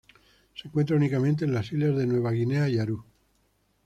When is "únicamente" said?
0.95-1.45